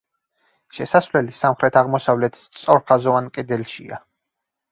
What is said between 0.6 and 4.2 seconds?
შესასვლელი სამხრეთ-აღმოსავლეთ სწორხაზოვან კედელშია.